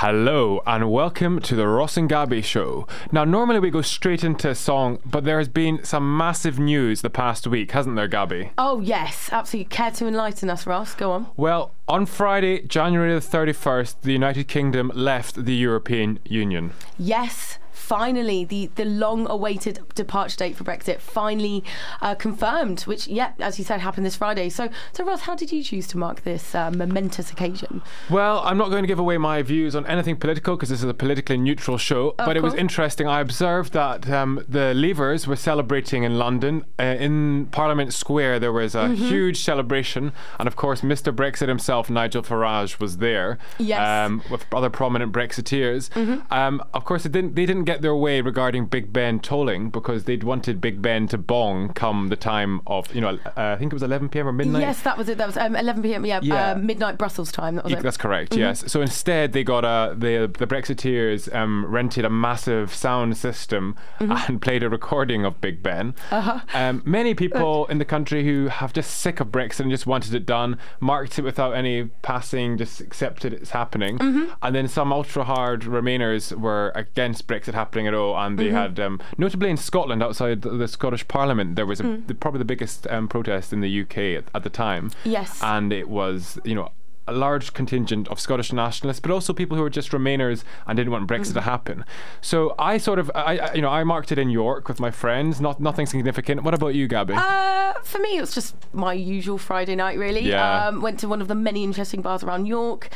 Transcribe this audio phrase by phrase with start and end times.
[0.00, 2.86] Hello and welcome to the Ross and Gabby show.
[3.10, 7.00] Now, normally we go straight into a song, but there has been some massive news
[7.00, 8.52] the past week, hasn't there, Gabby?
[8.56, 9.68] Oh, yes, absolutely.
[9.70, 10.94] Care to enlighten us, Ross?
[10.94, 11.26] Go on.
[11.36, 16.74] Well, on Friday, January the 31st, the United Kingdom left the European Union.
[16.96, 17.58] Yes,
[17.88, 21.64] finally, the, the long awaited departure date for Brexit finally
[22.02, 24.50] uh, confirmed, which, yeah, as you said, happened this Friday.
[24.50, 27.80] So, so Ross, how did you choose to mark this uh, momentous occasion?
[28.10, 30.88] Well, I'm not going to give away my views on anything political because this is
[30.90, 33.06] a politically neutral show, but it was interesting.
[33.08, 36.64] I observed that um, the Leavers were celebrating in London.
[36.78, 39.04] Uh, in Parliament Square, there was a Mm-hmm.
[39.04, 41.14] huge celebration, and of course, Mr.
[41.14, 43.80] Brexit himself, Nigel Farage, was there Yes.
[43.80, 44.12] Mm-hmm.
[44.14, 45.90] um, with other prominent Brexiteers.
[46.32, 50.04] Um, of course, it didn't, they didn't get their way regarding Big Ben tolling because
[50.04, 53.72] they'd wanted Big Ben to bong come the time of, you know, uh, I think
[53.72, 54.28] it was 11 p.m.
[54.28, 54.60] or midnight.
[54.62, 55.18] Yes, that was it.
[55.18, 56.04] That was um, 11 p.m.
[56.04, 56.52] Yeah, Yeah.
[56.52, 57.56] Uh, midnight Brussels time.
[57.56, 57.82] That was Yeah, it.
[57.82, 58.32] That's correct.
[58.32, 58.40] Mm-hmm.
[58.40, 58.64] Yes.
[58.70, 64.12] So instead, they got a the the Brexiteers um, rented a massive sound system Mm-hmm.
[64.32, 65.94] and played a recording of Big Ben.
[66.10, 66.40] Uh-huh.
[66.54, 70.14] Um, many people in the country who have just sick of Brexit and just wanted
[70.14, 73.98] it done marked it without any passing, just accepted it's happening.
[73.98, 74.32] Mm-hmm.
[74.42, 78.56] And then some ultra hard Remainers were against Brexit happening at all, and they Mm-hmm.
[78.56, 82.06] had um, notably in Scotland outside the, the Scottish Parliament there was a, Mm.
[82.06, 85.38] the, probably the biggest um, protest in the UK at, at the time Yes.
[85.42, 86.70] and it was you know
[87.06, 90.92] a large contingent of Scottish nationalists, but also people who were just Remainers and didn't
[90.92, 91.34] want Brexit Mm-hmm.
[91.34, 91.84] to happen.
[92.20, 94.90] So I sort of, I, I- you know, I marked it in York with my
[94.90, 95.40] friends.
[95.40, 96.42] Not nothing significant.
[96.42, 97.14] What about you, Gabby?
[97.16, 100.20] Uh, for me, it was just my usual Friday night, really.
[100.28, 100.66] Yeah.
[100.66, 102.90] Um, went to one of the many interesting bars around York,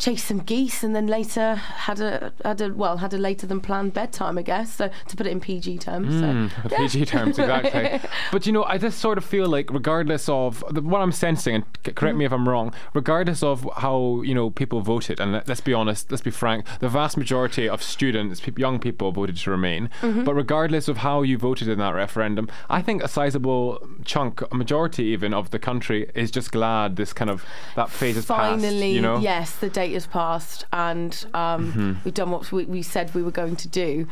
[0.00, 3.60] chased some geese, and then later had a had a well had a later than
[3.60, 4.72] planned bedtime, I guess.
[4.74, 6.14] So to put it in PG terms.
[6.14, 6.78] so, Mm, yeah.
[6.78, 8.00] PG terms, exactly.
[8.32, 11.54] but you know, I just sort of feel like, regardless of the, what I'm sensing,
[11.56, 12.18] and correct Mm-hmm.
[12.18, 15.74] me if I'm wrong, regardless of how you know people voted, and let, let's be
[15.74, 19.90] honest, let's be frank, the vast majority of students, peop young people, voted to remain.
[20.00, 20.24] Mm-hmm.
[20.24, 24.54] But regardless of how you voted in that referendum, I think a sizable chunk, a
[24.54, 27.44] majority even of the country, is just glad this kind of
[27.76, 28.92] that phase is Finally.
[28.92, 29.18] You know.
[29.18, 31.92] yes, the date has passed, and um, Mm-hmm.
[32.04, 34.06] we've done what we, we said we were going to do.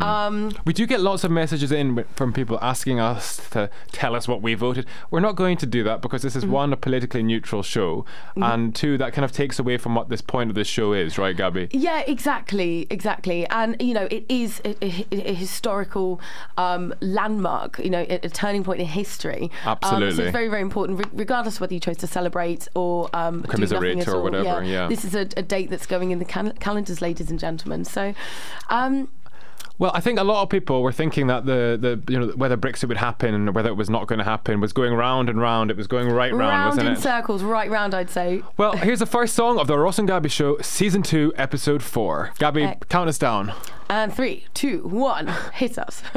[0.00, 4.26] Um, We do get lots of messages in from people asking us to tell us
[4.28, 4.86] what we voted.
[5.10, 6.52] We're not going to do that because this is Mm-hmm.
[6.52, 8.04] one, a politically neutral show,
[8.36, 11.18] and two, that kind of takes away from what this point of this show is,
[11.18, 11.68] right, Gabby?
[11.72, 16.20] Yeah, exactly, exactly, and you know, it is a, a, a historical
[16.56, 17.78] um, landmark.
[17.82, 19.50] You know, a, a turning point in history.
[19.64, 20.24] Um, so Absolutely.
[20.24, 23.48] it's very, very important, re- regardless of whether you chose to celebrate or um, do
[23.48, 24.22] Commiserate nothing at or all.
[24.22, 24.86] whatever, yeah.
[24.88, 27.84] this is a, a date that's going in the cal- calendars, ladies and gentlemen.
[27.84, 28.14] So.
[28.68, 29.08] Um,
[29.78, 32.56] Well, I think a lot of people were thinking that the, the you know whether
[32.56, 35.38] Brexit would happen and whether it was not going to happen was going round and
[35.38, 35.70] round.
[35.70, 37.00] It was going right round, round wasn't in it?
[37.02, 38.42] circles, right round, I'd say.
[38.56, 42.32] Well, here's the first song of the Ross and Gabby Show, Season 2, Episode 4.
[42.38, 43.52] Gabby, Uh, count us down.
[43.90, 46.02] And three, two, one, hit us.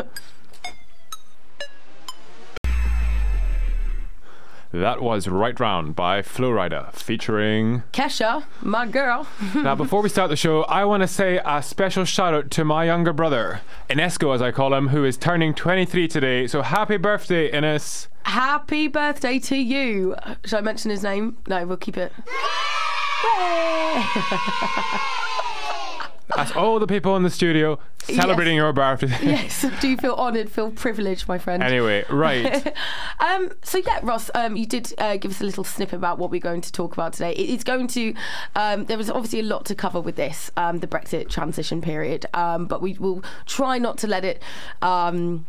[4.71, 9.27] That was Right Round by Flo Rida, featuring Kesha, my girl.
[9.55, 12.63] now, before we start the show, I want to say a special shout out to
[12.63, 16.45] my younger brother, Inesco, as I call him, who is turning 23 today.
[16.45, 18.09] So happy birthday, Ines.
[18.23, 20.15] Happy birthday to you.
[20.45, 21.37] Should I mention his name?
[21.47, 22.13] No, we'll keep it.
[26.35, 29.07] That's all the people in the studio celebrating your birthday.
[29.21, 31.61] yes, do you feel honoured, feel privileged, my friend.
[31.63, 32.73] Anyway, right.
[33.19, 36.31] Um, so yeah, Ross, um, you did uh, give us a little snippet about what
[36.31, 37.33] we're going to talk about today.
[37.33, 38.13] It- It's going to.
[38.55, 42.25] Um, there was obviously a lot to cover with this, um, the Brexit transition period,
[42.33, 44.41] um, but we will try not to let it
[44.81, 45.45] um,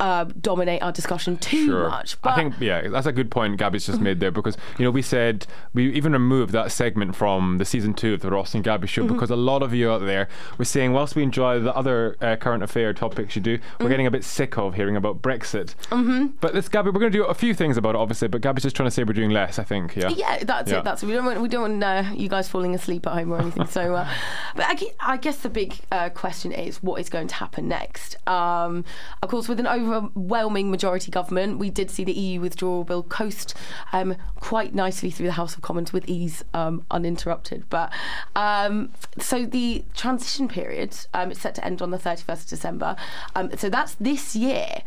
[0.00, 1.88] uh, dominate our discussion too Sure.
[1.88, 2.20] much.
[2.22, 4.90] But I think, yeah, that's a good point Gabby's just made there because, you know,
[4.90, 8.64] we said we even removed that segment from the season two of the Ross and
[8.64, 9.12] Gabby show Mm-hmm.
[9.14, 12.36] because a lot of you out there were saying, whilst we enjoy the other uh,
[12.36, 13.84] current affair topics you do, Mm-hmm.
[13.84, 15.74] we're getting a bit sick of hearing about Brexit.
[15.90, 16.26] Mm-hmm.
[16.40, 18.62] But this, Gabby, we're going to do a few things about it, obviously, but Gabby's
[18.64, 20.08] just trying to say we're doing less, I think, yeah?
[20.08, 20.78] Yeah, that's Yeah.
[20.78, 20.84] it.
[20.84, 23.38] That's we don't want we don't want uh, you guys falling asleep at home or
[23.40, 23.66] anything.
[23.66, 24.08] so, uh,
[24.56, 28.16] but I, I guess the big uh, question is what is going to happen next.
[28.28, 28.84] Um,
[29.22, 33.54] of course, with an overwhelming majority government, we did see the EU withdrawal bill coast
[33.92, 37.64] um, quite nicely through the House of Commons with ease, um, uninterrupted.
[37.70, 37.92] But
[38.36, 42.96] um, so the transition period um, is set to end on the 31st of December.
[43.34, 44.82] Um, so that's this year.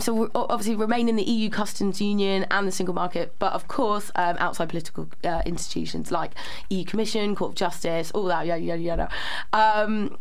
[0.00, 4.10] So obviously remain in the EU customs union and the single market, but of course
[4.16, 6.32] outside political uh, institutions like
[6.70, 9.08] EU Commission, Court of Justice, all that yada yada
[9.52, 10.18] yada.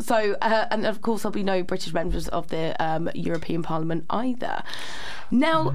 [0.00, 4.04] So, uh, and of course, there'll be no British members of the um, European Parliament
[4.10, 4.62] either.
[5.30, 5.74] Now,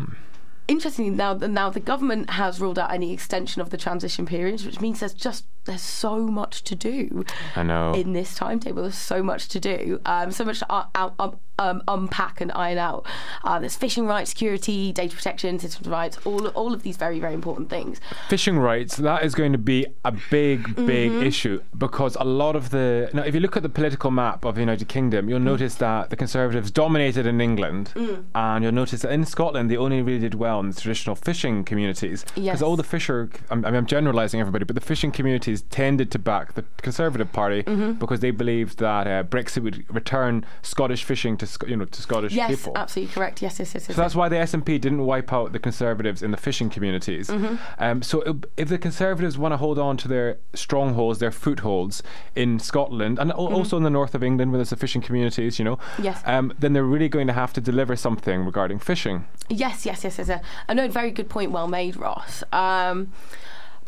[0.67, 4.61] interestingly, now the, now the government has ruled out any extension of the transition period,
[4.65, 7.25] which means there's just there's so much to do.
[7.55, 7.93] I know.
[7.93, 9.99] In this timetable, there's so much to do.
[10.05, 13.05] Um, so much to uh, um, um, unpack and iron out.
[13.43, 17.33] Uh, there's fishing rights, security, data protection, citizens' rights, all all of these very very
[17.33, 17.99] important things.
[18.29, 21.23] Fishing rights that is going to be a big big Mm-hmm.
[21.23, 24.55] issue because a lot of the now if you look at the political map of
[24.55, 25.29] the United Kingdom, Mm.
[25.29, 27.91] you'll notice that the Conservatives dominated in England,
[28.35, 31.63] and you'll notice that in Scotland they only really did well in the traditional fishing
[31.65, 32.61] communities because Yes.
[32.61, 33.29] all the fisher.
[33.49, 35.11] I'm, I mean, I'm generalising everybody, but the fishing
[35.49, 37.93] communities tended to back the Conservative Party Mm-hmm.
[37.93, 42.33] because they believed that uh, Brexit would return Scottish fishing to you know to Scottish
[42.33, 42.73] Yes, people.
[42.75, 43.41] absolutely correct.
[43.41, 43.87] Yes, yes, yes.
[43.87, 47.29] yes So that's why the SNP didn't wipe out the Conservatives in the fishing communities.
[47.29, 47.55] Mm-hmm.
[47.83, 52.03] Um, so if- if the Conservatives want to hold on to their strongholds, their footholds
[52.35, 55.59] in Scotland and al- also in the north of England, where there's the fishing communities,
[55.59, 56.03] you know, Mm-hmm.
[56.03, 56.21] Yes.
[56.25, 59.25] um, then they're really going to have to deliver something regarding fishing.
[59.49, 60.27] Yes, yes, yes, yes.
[60.27, 60.43] yes.
[60.67, 61.51] I know, very good point.
[61.51, 62.43] Well made, Ross.
[62.51, 63.11] Um,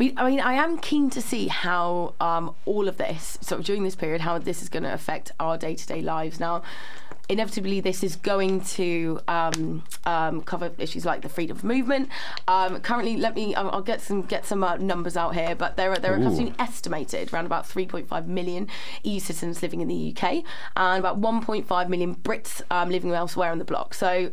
[0.02, 3.66] but, I mean, I am keen to see how um, all of this, sort of
[3.68, 6.40] during this period, how this is going to affect our day to day lives.
[6.40, 6.64] Now,
[7.30, 12.10] inevitably, this is going to um, um, cover issues like the freedom of movement.
[12.48, 15.78] Um, currently, let me, I'll I'll get some get some uh, numbers out here, but
[15.78, 18.68] there are there are currently estimated around about 3.5 million
[19.04, 20.44] EU citizens living in the UK
[20.76, 23.94] and about 1.5 million Brits um, living elsewhere in the bloc.
[23.94, 24.32] So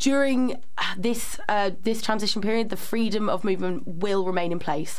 [0.00, 0.60] during
[0.98, 4.98] this uh, this transition period, the freedom of movement will remain in place.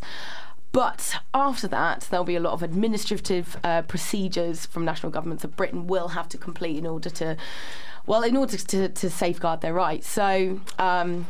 [0.71, 5.57] But after that, there'll be a lot of administrative uh, procedures from national governments that
[5.57, 7.36] Britain will have to complete in order to,
[8.06, 10.07] well, in order to, to safeguard their rights.
[10.07, 10.62] So.
[10.80, 11.27] Um,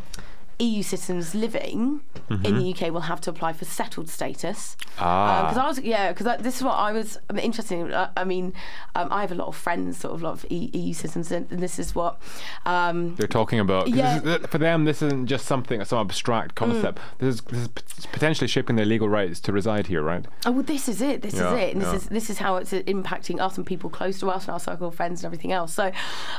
[0.61, 4.77] EU citizens living in the UK will have to apply for settled status.
[4.99, 5.43] Ah.
[5.43, 7.93] Because I was, yeah, because this is what I was I'm interested in.
[7.93, 8.53] I, I mean,
[8.95, 11.49] um, I have a lot of friends, sort of, a lot of EU citizens, and,
[11.49, 12.21] this is what.
[12.65, 13.89] Um, They're talking about.
[13.89, 14.21] Yeah.
[14.23, 14.85] is- for them.
[14.85, 16.99] This isn't just something, some abstract concept.
[16.99, 17.17] Mm.
[17.19, 20.25] This is this is potentially shaping their legal rights to reside here, right?
[20.45, 21.21] Oh well, this is it.
[21.21, 23.89] This Yeah, is it, and this is this is how it's impacting us and people
[23.89, 25.73] close to us and our circle of friends and everything else.
[25.73, 25.91] So,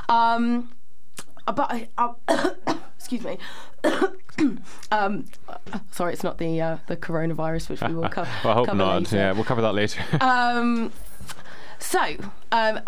[0.09, 0.71] um,
[1.47, 2.77] but I, I,
[3.13, 3.39] excuse
[3.85, 4.57] me.
[4.93, 5.25] um,
[5.91, 8.79] sorry, it's not the uh, the coronavirus, which we will co- Well, I hope cover
[8.79, 9.03] not.
[9.03, 9.17] later.
[9.17, 10.03] Yeah, we'll cover that later.
[10.21, 10.93] Um,
[11.79, 12.17] so
[12.53, 12.79] um,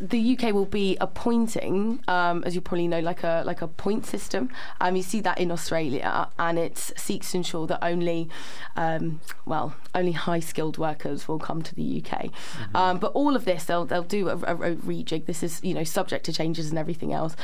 [0.00, 4.06] the UK will be appointing, um, as you probably know, like a like a point
[4.06, 4.50] system.
[4.80, 8.28] Um, you see that in Australia, and it seeks to ensure that only,
[8.76, 12.30] um, well, only high skilled workers will come to the UK.
[12.72, 15.26] Um, but all of this, they'll they'll do a, a, a rejig.
[15.26, 17.34] This is you know subject to changes and everything else.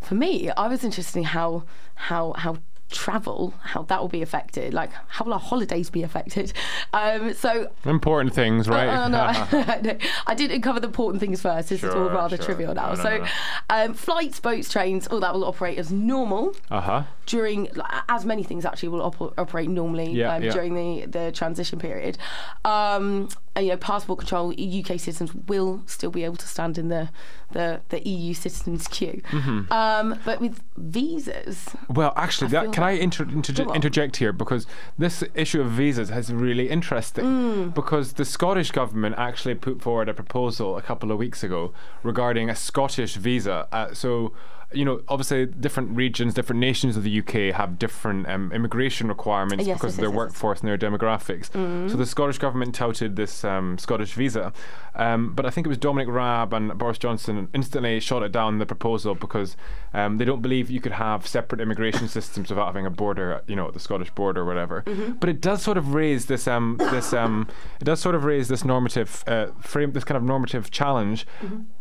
[0.00, 1.64] For me, I was interested in how
[1.94, 2.58] how how
[2.90, 6.54] travel how that will be affected like how will our holidays be affected
[6.94, 8.88] um so Important things, right?
[8.88, 11.68] uh, no, I, I didn't cover the important things first.
[11.68, 12.46] This is all rather sure.
[12.46, 12.94] trivial now.
[12.94, 13.26] No, no, so.
[13.68, 17.02] Um, flights, boats, trains, all that will operate as normal uh huh.
[17.26, 17.68] during,
[18.08, 20.50] as many things actually will op- operate normally Yeah, um, yeah.
[20.52, 22.16] during the, the transition period.
[22.64, 26.88] Um, and, you know, passport control, UK citizens will still be able to stand in
[26.88, 27.10] the
[27.52, 29.22] the, the EU citizens queue.
[29.30, 29.72] Mm-hmm.
[29.72, 34.32] Um, but with visas, Well, actually, I that, can I like- inter- interje- interject here
[34.32, 34.66] because
[34.98, 37.74] this issue of visas is really interesting Mm.
[37.74, 41.72] because the Scottish government actually put forward a proposal a couple of weeks ago
[42.02, 43.66] regarding a Scottish visa.
[43.72, 44.32] Uh, so.
[44.72, 49.66] You know, obviously, different regions, different nations of the UK have different um, immigration requirements
[49.66, 51.50] Yes, because yes, of their yes, workforce and their demographics.
[51.90, 54.52] So the Scottish government touted this um, Scottish visa,
[54.94, 58.58] um, but I think it was Dominic Raab and Boris Johnson instantly shot it down
[58.58, 59.56] the proposal because
[59.94, 63.56] um, they don't believe you could have separate immigration systems without having a border, you
[63.56, 64.82] know, the Scottish border or whatever.
[65.18, 67.48] But it does sort of raise this um, this um,
[67.80, 71.26] it does sort of raise this normative uh, frame, this kind of normative challenge.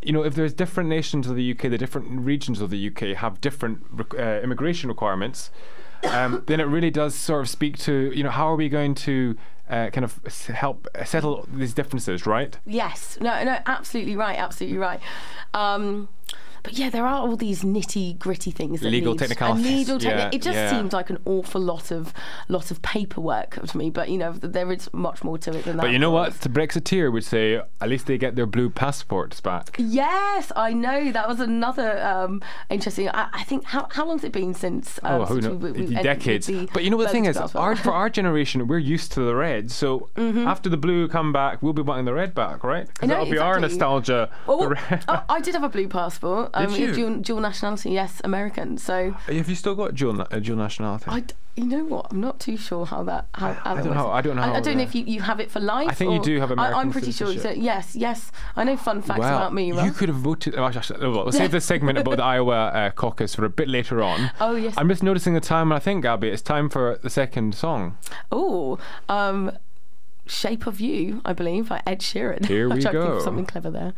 [0.02, 3.18] You know, if there's different nations of the UK, the different regions of the UK
[3.18, 3.84] have different
[4.18, 5.50] uh, immigration requirements
[6.04, 8.94] um, then it really does sort of speak to you know how are we going
[8.96, 9.36] to
[9.70, 12.58] uh, kind of help settle these differences, right?
[12.66, 15.00] Yes, no, no, absolutely right, absolutely right.
[15.54, 16.08] Um,
[16.68, 18.82] but yeah, there are all these nitty gritty things.
[18.82, 20.70] That Legal need, technicalities, Legal techni- it just yeah.
[20.70, 22.14] seems like an awful lot of
[22.50, 23.90] lot of paperwork to me.
[23.90, 25.84] But you know, there is much more to it than that.
[25.84, 26.34] But you know what?
[26.42, 29.76] The Brexiteer would say at least they get their blue passports back.
[29.78, 31.12] Yes, I know.
[31.12, 33.08] That was another um, interesting.
[33.10, 35.00] I, I think how how long's it been since?
[35.04, 35.62] Um, Oh, who knows?
[35.62, 36.50] we- we- Decades.
[36.74, 39.36] But you know what the thing is, our, for our generation, we're used to the
[39.36, 39.72] red.
[39.72, 40.48] So Mm-hmm.
[40.48, 42.88] after the blue come back, we'll be wanting the red back, right?
[42.88, 44.30] Because that'll be our nostalgia.
[44.46, 44.74] Well.
[45.08, 46.50] I, I did have a blue passport.
[46.66, 46.94] Um, you?
[46.94, 48.78] Dual, dual nationality, yes, American.
[48.78, 51.06] So Have you still got dual, uh, dual nationality?
[51.08, 52.08] I, d- you know what?
[52.12, 54.42] I'm not too sure how that how, how I that don't know- I don't know
[54.44, 55.90] I, how don't know if you, you have it for life.
[55.90, 57.36] I think you do have I, American I'm pretty sure.
[57.38, 58.32] So, yes, yes.
[58.56, 59.68] I know fun facts wow, about me.
[59.74, 60.56] you could have voted.
[60.56, 63.68] oh, actually, well, we'll save this segment about the Iowa uh, caucus for a bit
[63.68, 64.32] later on.
[64.40, 64.74] Oh, yes.
[64.78, 67.98] I'm just noticing the time, and I think, Gabby, it's time for the second song.
[68.32, 68.78] Oh,
[69.10, 69.52] um,
[70.28, 72.46] "Shape of You," I believe, by Ed Sheeran.
[72.46, 73.02] Here I we think go.
[73.14, 73.94] of something clever there.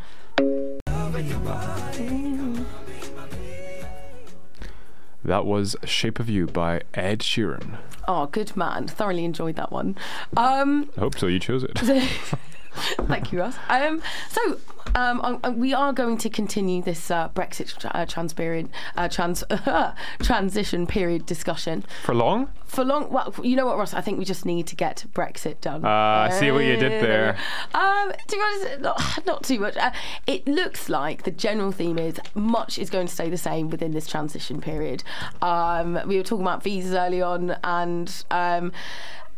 [5.23, 7.77] That was "Shape of You" by Ed Sheeran.
[8.07, 8.87] Oh, good man.
[8.87, 9.97] Thoroughly enjoyed that one.
[10.37, 11.27] Um, I hope so.
[11.27, 11.77] You chose it.
[13.07, 13.55] Thank you, Russ.
[13.67, 14.57] Um, so
[14.95, 18.69] um, um, um, we are going to continue this uh, Brexit tra- uh, trans period,
[18.95, 19.43] uh, trans
[20.21, 22.49] transition period discussion For long?
[22.69, 23.11] for long.
[23.11, 23.93] Well, you know what, Ross?
[23.93, 25.81] I think we just need to get Brexit done.
[25.83, 27.37] Ah, I see what you did there.
[27.73, 29.75] Um, to be honest, not, not too much.
[29.75, 29.91] Uh,
[30.27, 33.91] it looks like the general theme is much is going to stay the same within
[33.91, 35.03] this transition period.
[35.41, 38.71] Um, we were talking about visas early on, and um,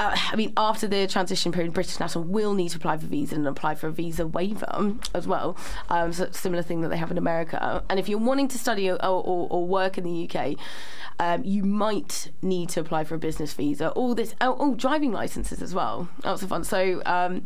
[0.01, 3.35] uh, I mean, after the transition period, British national will need to apply for visa
[3.35, 5.30] and apply for a visa waiver as well.
[5.89, 7.83] Um, so similar thing that they have in America.
[7.89, 10.55] And if you're wanting to study or, or, or work in the UK,
[11.19, 13.89] um, you might need to apply for a business visa.
[13.91, 16.09] All this, oh, oh driving licenses as well.
[16.23, 16.63] That's a fun.
[16.63, 17.01] So.
[17.05, 17.43] Um,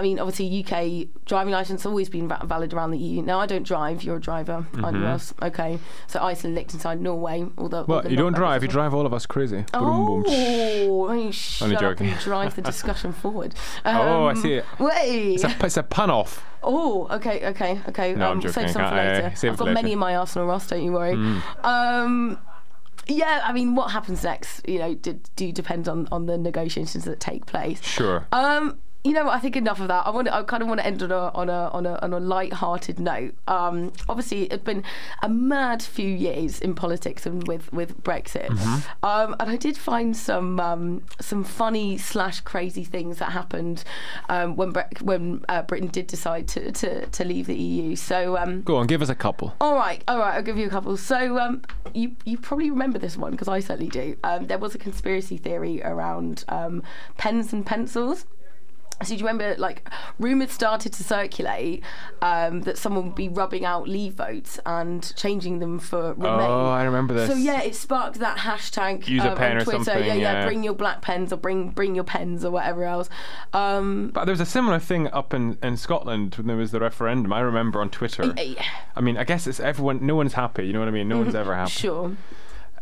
[0.00, 3.20] I mean, obviously, UK driving license always been va- valid around the EU.
[3.20, 4.02] Now, I don't drive.
[4.02, 5.34] You're a driver, aren't you, Ross?
[5.42, 5.78] Okay.
[6.06, 7.80] So Iceland, Liechtenstein, Norway, all the.
[7.80, 8.62] all Well, the you don't drive.
[8.62, 9.58] You drive all of us crazy.
[9.58, 11.10] Boom, Oh, boom.
[11.10, 12.14] I mean, shut Only joking.
[12.22, 13.54] drive the discussion forward.
[13.84, 14.64] Oh, I Um, see it.
[14.78, 15.34] Wait.
[15.34, 16.42] It's a, it's a pun off.
[16.62, 18.14] Oh, okay, okay, okay.
[18.14, 18.54] No, I'm um, joking.
[18.54, 19.26] Save some for I- I- later.
[19.28, 19.88] it I've got many later.
[19.88, 19.92] Mm.
[19.92, 20.66] in my arsenal, Ross.
[20.66, 21.12] Don't you worry.
[21.62, 22.38] Um,
[23.06, 24.66] yeah, I mean, what happens next?
[24.68, 27.82] You know, do, do depend on on the negotiations that take place.
[27.82, 28.26] Sure.
[28.32, 30.06] Um, you know, what, I think enough of that.
[30.06, 30.26] I want.
[30.26, 32.20] To, I kind of want to end on a on a on a on a
[32.20, 33.34] light-hearted note.
[33.48, 34.84] Um, obviously, it's been
[35.22, 38.48] a mad few years in politics and with with Brexit.
[38.48, 39.04] Mm-hmm.
[39.04, 43.84] Um, and I did find some um, some funny slash crazy things that happened
[44.28, 47.96] um, when Bre- when uh, Britain did decide to, to to leave the EU.
[47.96, 48.36] So.
[48.36, 49.54] Um, Go on, give us a couple.
[49.62, 50.34] all right, all right.
[50.34, 50.96] I'll give you a couple.
[50.98, 51.62] So, um,
[51.94, 54.16] you you probably remember this one because I certainly do.
[54.22, 56.82] Um, there was a conspiracy theory around um,
[57.16, 58.26] pens and pencils.
[59.02, 59.88] So do you remember, like,
[60.18, 61.82] rumours started to circulate
[62.20, 66.40] um, that someone would be rubbing out leave votes and changing them for Remain.
[66.40, 67.30] Oh, I remember this.
[67.30, 69.84] So yeah, it sparked that hashtag Use a um, pen on or Twitter.
[69.84, 70.44] something, yeah, yeah, yeah.
[70.46, 73.08] Bring your black pens or bring bring your pens or whatever else.
[73.54, 76.80] Um, But there was a similar thing up in, in Scotland when there was the
[76.80, 77.32] referendum.
[77.32, 78.34] I remember on Twitter.
[78.36, 78.54] eh,
[78.94, 80.04] I mean, I guess it's everyone.
[80.04, 80.66] No one's happy.
[80.66, 81.08] You know what I mean?
[81.08, 81.70] No one's ever happy.
[81.70, 82.16] sure.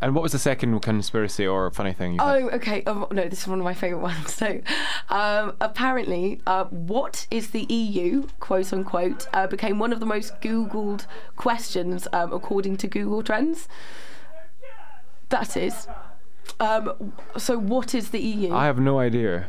[0.01, 2.19] And what was the second conspiracy or funny thing?
[2.21, 2.85] Oh, okay.
[2.87, 4.33] Oh, no, this is one of my favourite ones.
[4.33, 4.61] So,
[5.09, 10.41] um, apparently, uh, what is the EU, quote unquote, uh, became one of the most
[10.41, 13.67] Googled questions um, according to Google Trends.
[15.31, 15.89] That is.
[16.61, 18.55] Um, so, what is the EU?
[18.55, 19.49] I have no idea.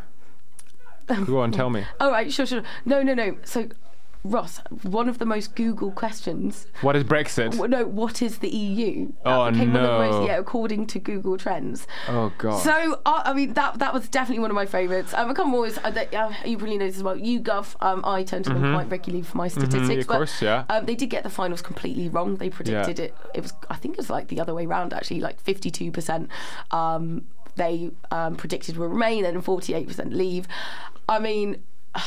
[1.25, 1.85] Go on, tell me.
[1.99, 2.63] oh, right, sure, sure.
[2.85, 3.37] No, no, no.
[3.43, 3.69] So,
[4.23, 6.67] Ross, one of the most Google questions.
[6.81, 7.51] What is Brexit?
[7.51, 9.13] w- No, what is the EU?
[9.25, 10.11] Oh, became one of the no.
[10.11, 11.87] most, yeah, according to Google Trends.
[12.07, 12.57] Oh God.
[12.61, 15.13] So uh, I mean that that was definitely one of my favourites.
[15.13, 15.77] Um, I can't always.
[15.77, 17.15] Uh, uh, you probably know this as well.
[17.15, 17.75] YouGov.
[17.79, 19.87] Um, I turn to them quite regularly for my statistics.
[19.87, 19.99] Mm-hmm.
[20.01, 20.65] of but, course, yeah.
[20.69, 22.35] Um, they did get the finals completely wrong.
[22.35, 23.15] They predicted it.
[23.33, 23.53] It was.
[23.69, 24.93] I think it was like the other way round.
[24.93, 26.29] Actually, like fifty-two percent.
[26.71, 30.45] Um, they um, predicted will remain, and forty-eight percent leave.
[31.07, 31.63] I mean.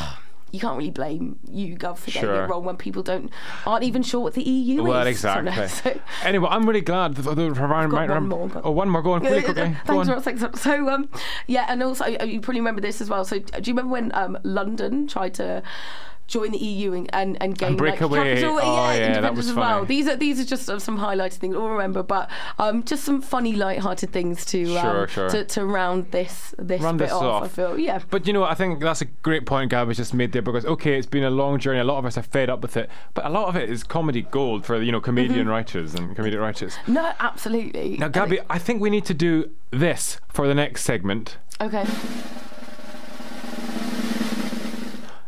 [0.53, 2.45] You can't really blame YouGov, for getting Sure.
[2.45, 3.31] it wrong when people don't
[3.67, 5.25] aren't even sure what the EU well, is.
[5.25, 5.69] No, exactly.
[5.95, 7.15] so- Anyway, I'm really glad.
[7.17, 9.03] The, the, got one more, Oh, one more.
[9.03, 9.75] Go on, quick, okay.
[9.87, 10.09] Thanks, on.
[10.09, 10.25] Ross.
[10.25, 10.45] Thanks.
[10.61, 11.09] So, um,
[11.47, 13.25] yeah, and also you probably remember this as well.
[13.25, 15.63] So, do you remember when um, London tried to
[16.33, 18.35] join the EU and and, and gain break like, away.
[18.37, 18.59] capital?
[18.63, 19.69] Oh, yeah, that independence was as well.
[19.81, 19.87] funny.
[19.87, 23.53] These are these are just some highlighted things we'll remember, but um, just some funny,
[23.53, 25.31] light-hearted things to um, Sure, sure.
[25.31, 27.23] To, to round this this Round bit this off.
[27.23, 27.43] off.
[27.45, 28.01] I feel yeah.
[28.11, 30.65] But you know, I think that's a great point Gab has just made there because
[30.65, 31.81] okay, it's been a long journey.
[31.81, 33.85] A lot of us are fed up with it, but a lot of it is
[33.85, 35.49] comedy gold for you know comedian Mm-hmm.
[35.49, 36.77] writers and comedic writers.
[36.87, 37.97] No, absolutely.
[37.99, 41.37] Now, Gabby, I think we need to do this for the next segment.
[41.61, 41.85] Okay.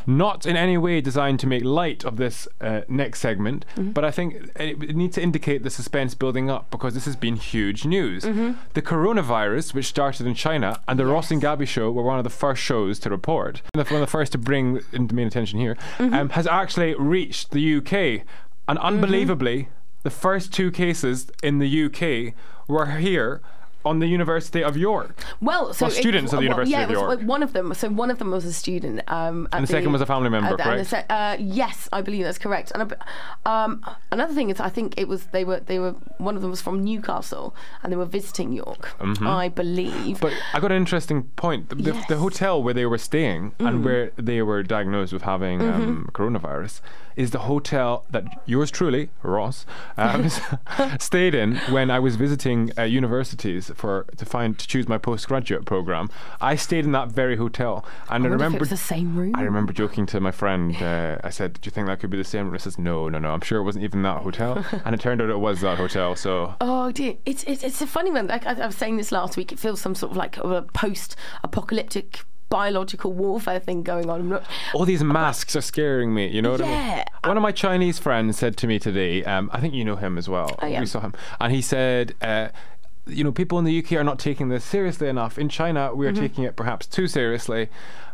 [0.07, 3.93] Not in any way designed to make light of this uh, next segment, Mm-hmm.
[3.93, 7.17] but I think it, it needs to indicate the suspense building up because this has
[7.17, 8.25] been huge news.
[8.25, 8.53] Mm-hmm.
[8.75, 12.25] The coronavirus, which started in China, and the Ross and Gabby show were one of
[12.25, 15.59] the first shows to report, and one of the first to bring into main attention
[15.59, 16.15] here, Mm-hmm.
[16.15, 18.25] um, has actually reached the UK.
[18.69, 19.69] And unbelievably,
[20.03, 22.35] the first two cases in the UK
[22.69, 23.41] were here
[23.85, 25.15] on the University of York.
[25.41, 27.29] Well, so Well, students of the well, University yeah, of it was York.
[27.29, 27.75] one of them.
[27.75, 30.51] So one of them was a student, um, And the second was a family member,
[30.51, 30.87] the- the correct?
[30.89, 32.73] se- uh, yes, I believe that's correct.
[32.75, 32.95] And
[33.47, 36.51] um, another thing is, I think it was they were they were one of them
[36.51, 40.17] was from Newcastle, and they were visiting York, I believe.
[40.17, 40.21] Mm-hmm.
[40.21, 41.69] But I got an interesting point.
[41.69, 42.07] The, the- Yes.
[42.09, 46.81] the hotel where they were staying and where they were diagnosed with having um, coronavirus
[47.17, 49.67] is the hotel that yours truly, Ross,
[49.97, 50.29] um,
[50.99, 55.65] stayed in when I was visiting uh, universities for to find to choose my postgraduate
[55.65, 56.11] program.
[56.41, 59.35] I stayed in that very hotel, and I, I remember the same room.
[59.37, 60.77] I remember joking to my friend.
[60.77, 63.09] Uh, I said, "Do you think that could be the same?" room?" He says, "No,
[63.09, 63.31] no, no.
[63.31, 66.17] I'm sure it wasn't even that hotel." and it turned out it was that hotel.
[66.17, 68.27] So Oh dear, it's it's, it's a funny one.
[68.27, 70.63] Like I, I was saying this last week, it feels some sort of like a
[70.73, 74.21] post-apocalyptic biological warfare thing going on.
[74.21, 74.45] I'm not.
[74.75, 76.29] all these masks are scaring me.
[76.29, 76.73] You know what I mean?
[76.73, 77.04] Yeah.
[77.27, 79.25] One of my Chinese friends said to me today.
[79.25, 80.57] Um, I think you know him as well.
[80.61, 80.81] Oh, yeah.
[80.81, 82.15] We saw him, and he said.
[82.21, 82.49] Uh,
[83.07, 85.39] you know, people in the UK are not taking this seriously enough.
[85.39, 86.23] In China, we are Mm-hmm.
[86.23, 87.69] taking it perhaps too seriously.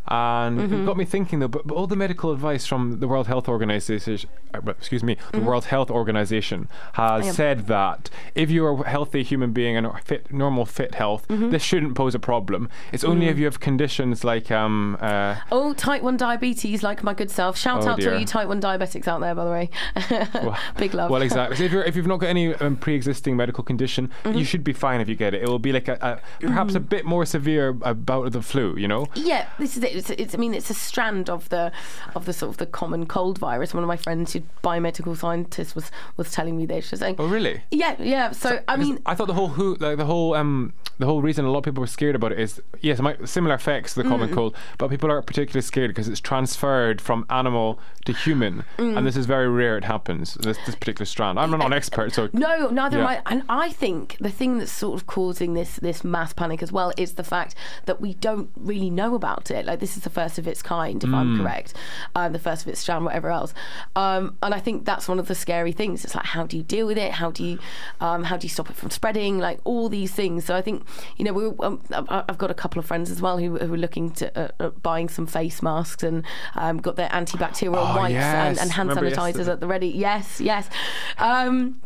[0.07, 3.27] And it got me thinking though, but, but all the medical advice from the World
[3.27, 7.31] Health Organization, uh, well, excuse me, the World Health Organization has Mm-hmm.
[7.31, 11.51] Said that if you're a healthy human being and fit, normal fit health, Mm-hmm.
[11.51, 12.67] this shouldn't pose a problem.
[12.91, 13.31] It's only Mm.
[13.31, 17.57] if you have conditions like um, uh, Oh, type 1 diabetes, like my good self.
[17.57, 19.69] Shout Oh, out to all you type 1 diabetics out there, by the way.
[20.77, 21.09] Big love.
[21.11, 21.57] Well, exactly.
[21.57, 24.37] So if, you're, if you've not got any um, pre-existing medical condition, Mm-hmm.
[24.37, 25.43] you should be fine if you get it.
[25.43, 28.75] It will be like a, a perhaps a bit more severe bout of the flu.
[28.77, 29.07] You know.
[29.15, 29.90] Yeah, this is it.
[29.95, 31.71] It's, it's, I mean, it's a strand of the
[32.15, 33.73] of the sort of the common cold virus.
[33.73, 36.87] One of my friends, who's biomedical scientist, was was telling me this.
[36.89, 37.61] She's saying, Oh, really?
[37.71, 38.31] yeah, yeah.
[38.31, 41.45] So, I mean, I thought the whole who, like the whole um, the whole reason
[41.45, 44.03] a lot of people were scared about it is yes, it might similar effects to
[44.03, 44.11] the Mm.
[44.11, 48.97] common cold, but people are particularly scared because it's transferred from animal to human, Mm.
[48.97, 49.77] and this is very rare.
[49.77, 50.33] It happens.
[50.35, 51.39] This this particular strand.
[51.39, 53.03] I'm not an expert, so No, neither Yeah.
[53.03, 53.21] am I.
[53.31, 56.91] And I think the thing that's sort of causing this this mass panic as well
[56.97, 57.55] is the fact
[57.85, 59.65] that we don't really know about it.
[59.65, 61.15] Like this is the first of its kind, if Hmm.
[61.15, 61.73] I'm correct,
[62.15, 63.53] um, the first of its strand, whatever else.
[63.97, 66.05] Um, and I think that's one of the scary things.
[66.05, 67.11] It's like how do you deal with it?
[67.11, 67.59] How do you
[67.99, 69.37] um, how do you stop it from spreading?
[69.39, 70.45] Like all these things.
[70.45, 70.85] So I think
[71.17, 73.77] you know we um, I've got a couple of friends as well who, who are
[73.77, 76.23] looking to uh, uh, buying some face masks and
[76.55, 78.61] um, got their antibacterial Oh, wipes and, yes.
[78.61, 79.51] and hand Remember sanitizers yesterday.
[79.51, 79.87] at the ready.
[79.89, 80.69] Yes, yes.
[81.17, 81.81] Um,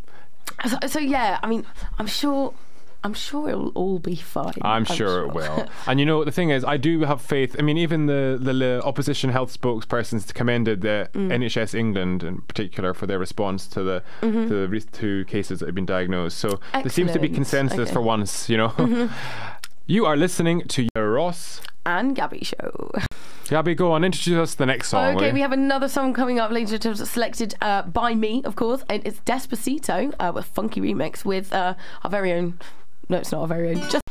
[0.66, 1.64] so, so yeah, I mean,
[1.98, 2.54] I'm sure,
[3.06, 4.52] I'm sure it'll all be fine.
[4.62, 5.66] I'm sure it will.
[5.88, 7.54] And you know, the thing is, I do have faith.
[7.58, 11.28] I mean, even the, the, the opposition health spokespersons commended the Mm.
[11.40, 15.74] NHS England in particular for their response to the to the two cases that have
[15.74, 16.36] been diagnosed.
[16.38, 17.34] So there seems to be Mm-hmm.
[17.42, 17.92] Consensus Okay.
[17.92, 18.72] for once, you know.
[19.86, 21.60] you are listening to your Ross.
[21.84, 22.90] and Gabby show.
[23.48, 25.16] Gabby, go on, introduce us to the next song.
[25.16, 29.06] Okay, we have another song coming up later, selected uh, by me, of course, and
[29.06, 32.58] it's Despacito, uh, with funky remix with uh, our very own.
[33.08, 33.88] No, it's not our very own.
[33.90, 34.02] Just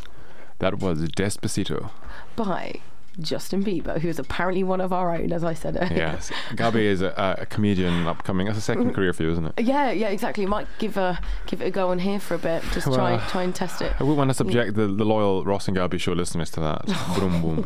[0.60, 1.90] That was Despacito.
[2.36, 2.82] by
[3.20, 5.98] Justin Bieber, who is apparently one of our own, as I said earlier.
[5.98, 8.48] Yes, Gabby is a, a comedian upcoming.
[8.48, 9.54] That's a second career for you, isn't it?
[9.64, 10.46] Yeah, yeah, exactly.
[10.46, 12.64] Might give a give it a go on here for a bit.
[12.74, 13.94] Just try Well, try and test it.
[14.00, 16.86] I wouldn't want to subject the, the loyal Ross and Gabby show listeners to that.
[17.20, 17.64] boom, boom.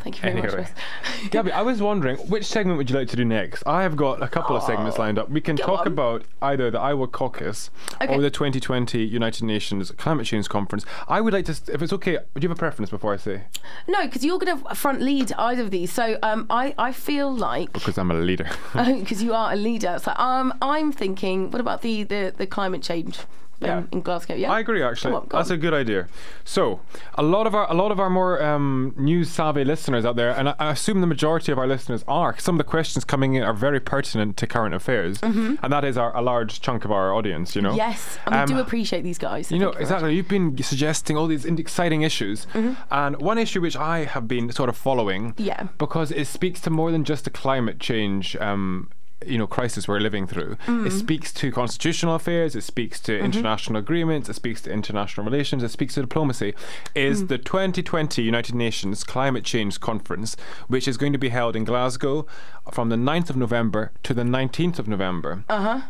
[0.00, 0.44] Thank you very much.
[0.44, 0.58] Anyway.
[0.62, 0.70] Ross.
[1.30, 3.62] Gabby, I was wondering which segment would you like to do next?
[3.66, 5.30] I have got a couple of segments lined up.
[5.30, 5.86] We can talk on.
[5.88, 8.14] about either the Iowa caucus Okay.
[8.14, 10.84] or the 2020 United Nations Climate Change Conference.
[11.08, 13.42] I would like to, if it's okay, do you have a preference before I say?
[13.86, 15.92] No, because you're going to front lead either of these.
[15.92, 18.48] So um, I I feel like Because I'm a leader.
[18.74, 19.98] because you are a leader.
[20.02, 23.18] So um, I'm thinking, what about the the, the climate change
[23.60, 23.82] Yeah.
[23.92, 24.34] in Glasgow?
[24.34, 24.82] Yeah, I agree.
[24.82, 25.54] Actually, on, that's on.
[25.54, 26.06] a good idea.
[26.44, 26.80] So,
[27.16, 30.30] a lot of our a lot of our more um, news savvy listeners out there,
[30.30, 32.38] and I, I assume the majority of our listeners are.
[32.38, 35.96] Some of the questions coming in are very pertinent to current affairs, and that is
[35.98, 37.56] our, a large chunk of our audience.
[37.56, 37.70] You know.
[37.70, 37.78] Mm-hmm.
[37.78, 39.50] Yes, and we Um, do appreciate these guys.
[39.50, 39.90] You know thank very much.
[39.92, 40.14] exactly.
[40.16, 42.46] You've been suggesting all these exciting issues,
[42.90, 45.68] and one issue which I have been sort of following, Yeah.
[45.78, 48.36] because it speaks to more than just the climate change.
[48.36, 48.90] Um,
[49.26, 50.52] you know, crisis we're living through.
[50.52, 50.88] It mm-hmm.
[50.90, 52.54] speaks to constitutional affairs.
[52.54, 53.24] It speaks to mm-hmm.
[53.24, 54.28] international agreements.
[54.28, 55.62] It speaks to international relations.
[55.62, 56.54] It speaks to diplomacy.
[56.94, 57.28] Is mm.
[57.28, 60.36] the 2020 United Nations Climate Change Conference,
[60.68, 62.26] which is going to be held in Glasgow
[62.72, 65.44] from the 9th of November to the 19th of November.
[65.48, 65.80] Uh-huh.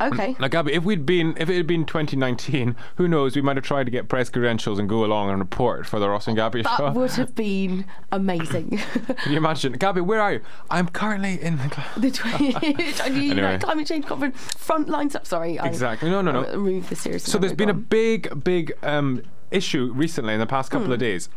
[0.00, 0.36] Okay.
[0.38, 3.34] Now, Gabby, if we'd been, if it had been 2019, who knows?
[3.34, 6.08] We might have tried to get press credentials and go along and report for the
[6.08, 6.70] Ross and Gabby show.
[6.78, 8.78] That would have been amazing.
[9.22, 9.72] Can you imagine?
[9.72, 10.40] Gabby, where are you?
[10.70, 11.56] I'm currently in.
[11.96, 12.54] the 20,
[13.04, 13.58] Anyway.
[13.58, 15.26] climate change conference front lines up.
[15.26, 16.10] Sorry, I- Exactly.
[16.10, 16.44] No, no, no.
[16.44, 17.24] I remove the serious.
[17.24, 20.92] So there's been a big, big um, issue recently in the past couple Hmm.
[20.92, 21.28] of days.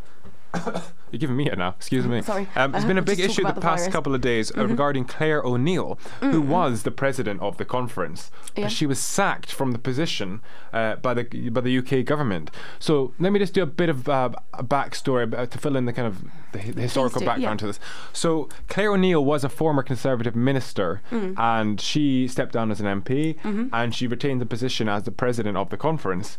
[1.10, 1.70] You're giving me it now.
[1.76, 2.22] Excuse me.
[2.22, 2.48] Sorry.
[2.56, 3.84] Um, there's Uh, been a big issue the the past.
[3.84, 3.92] Mm-hmm.
[3.92, 8.30] couple of days uh, regarding Claire O'Neill, who was the president of the conference.
[8.56, 8.68] Yeah.
[8.68, 10.40] She was sacked from the position
[10.72, 12.50] uh, by the by the UK government.
[12.78, 15.84] So let me just do a bit of uh, a backstory about- to fill in
[15.84, 17.64] the kind of the, the historical do, background yeah.
[17.64, 17.80] to this.
[18.12, 21.34] So Claire O'Neill was a former Conservative minister, Mm.
[21.38, 23.68] and she stepped down as an MP, Mm-hmm.
[23.72, 26.38] and she retained the position as the president of the conference.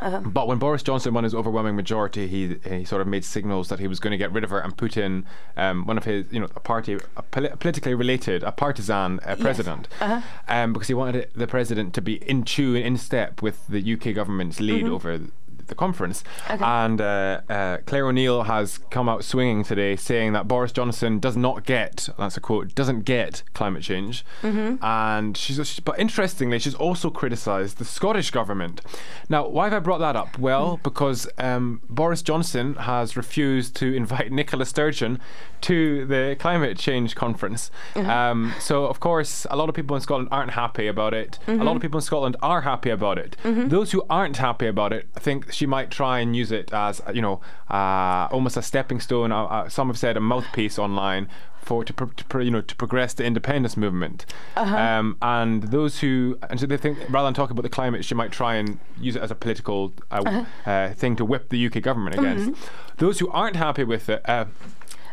[0.00, 0.20] Uh-huh.
[0.20, 3.78] But when Boris Johnson won his overwhelming majority, he he sort of made signals that
[3.80, 5.24] he was going to get rid of her and put in
[5.56, 9.34] um, one of his, you know, a party, a poli- politically related, a partisan uh,
[9.40, 10.20] president, Uh-huh.
[10.48, 14.14] um, because he wanted the president to be in tune, in step with the UK
[14.14, 15.20] government's lead over
[15.68, 16.22] the conference.
[16.46, 16.52] Mm-hmm.
[16.54, 16.64] Okay.
[16.64, 21.36] And uh, uh, Claire O'Neill has come out swinging today, saying that Boris Johnson does
[21.36, 24.24] not get, that's a quote, doesn't get climate change.
[24.42, 24.82] Mm-hmm.
[24.84, 28.80] And she's, she's, but interestingly, she's also criticised the Scottish government.
[29.28, 30.38] Now, why have I brought that up?
[30.38, 35.20] Well, because um, Boris Johnson has refused to invite Nicola Sturgeon
[35.60, 37.70] to the climate change conference.
[37.94, 41.38] Um, so, of course, a lot of people in Scotland aren't happy about it.
[41.46, 43.36] A lot of people in Scotland are happy about it.
[43.44, 47.02] Those who aren't happy about it, I think she might try and use it as,
[47.12, 49.32] you know, uh, almost a stepping stone.
[49.32, 51.28] Uh, uh, some have said a mouthpiece online
[51.60, 54.24] for to, pro- to pro- you know to progress the independence movement.
[55.00, 58.14] Um, and those who and so they think rather than talking about the climate, she
[58.14, 61.82] might try and use it as a political uh, uh thing to whip the UK
[61.82, 62.52] government against.
[62.98, 64.22] Those who aren't happy with it.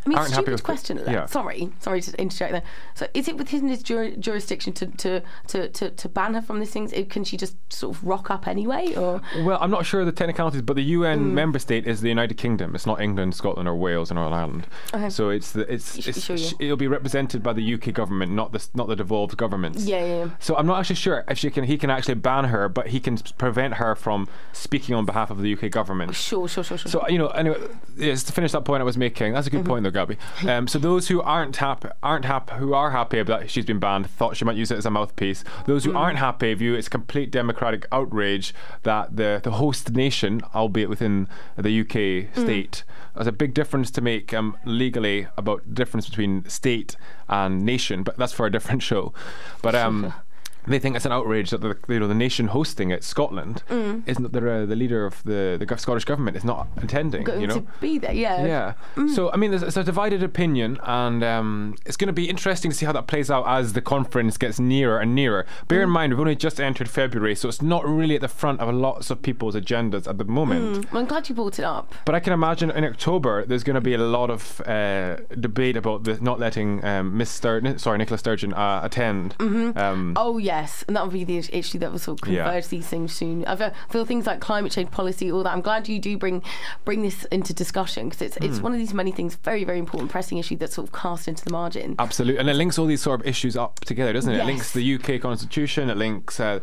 [0.06, 0.98] I mean, aren't happy stupid question.
[0.98, 1.13] Then.
[1.13, 1.26] Yeah.
[1.26, 2.63] Sorry, sorry to interject there.
[2.94, 6.60] So, is it within his jur- jurisdiction to, to, to, to, to ban her from
[6.60, 6.94] these things?
[6.94, 10.06] It- Can she just sort of rock up anyway, or Well, I'm not sure of
[10.06, 12.76] the technicalities, but the UN member state is the United Kingdom.
[12.76, 14.68] It's not England, Scotland, or Wales, or Northern Ireland.
[14.94, 15.10] Okay.
[15.10, 16.48] So it's the it's, Sh- it's sure, yeah.
[16.50, 19.86] sh- it'll be represented by the UK government, not the not the devolved governments.
[19.86, 20.30] Yeah, yeah, yeah.
[20.39, 23.00] So I'm not actually sure if she can he can actually ban her, but he
[23.00, 26.15] can prevent her from speaking on behalf of the UK government.
[26.15, 26.91] sure, sure, sure, sure.
[26.91, 27.58] So you know, anyway,
[27.98, 29.58] yes, to finish that point I was making, that's a Mm-hmm.
[29.60, 30.17] good point though, Gabby.
[30.47, 34.08] Um, so those who aren't happy, aren't happy, who are happy about she's been banned,
[34.10, 35.43] thought she might use it as a mouthpiece.
[35.65, 35.97] Those who Mm.
[35.99, 38.53] aren't happy view it's complete democratic outrage
[38.84, 41.27] that the the host nation, albeit within
[41.58, 41.95] the UK
[42.36, 42.43] Mm.
[42.43, 42.84] state,
[43.15, 46.95] there's a big difference to make um, legally about difference between state
[47.27, 49.13] and nation, but that's for a different show.
[49.62, 50.13] But um.
[50.67, 54.04] They think it's an outrage that the you know the nation hosting it, Scotland, Mm.
[54.08, 57.23] isn't the uh, the leader of the the Scottish government is not attending.
[57.23, 58.45] going you know, to be there, yeah.
[58.45, 58.73] yeah.
[58.95, 59.10] Mm.
[59.13, 62.71] So I mean, there's, it's a divided opinion, and um, it's going to be interesting
[62.71, 65.45] to see how that plays out as the conference gets nearer and nearer.
[65.67, 65.84] Bear Mm.
[65.84, 68.73] in mind, we've only just entered February, so it's not really at the front of
[68.73, 70.91] lots of people's agendas at the moment.
[70.91, 71.93] Well, I'm glad you brought it up.
[72.06, 75.78] But I can imagine in October there's going to be a lot of uh, debate
[75.78, 79.36] about the not letting um, Miss Stur- sorry Nicola Sturgeon uh, attend.
[79.39, 82.44] Um, Oh yes, and that will be the issue that will sort of Yeah.
[82.44, 83.46] converge these things soon.
[83.46, 85.54] I feel, things like climate change policy, all that.
[85.54, 86.41] I'm glad you do bring
[86.84, 88.46] bring this into discussion because it's Hmm.
[88.46, 91.28] it's one of these many things, very very important, pressing issue that's sort of cast
[91.28, 91.96] into the margin.
[92.00, 94.39] Absolutely, and it links all these sort of issues up together, doesn't it?
[94.39, 95.89] It links the UK Constitution.
[95.89, 96.60] It links, uh,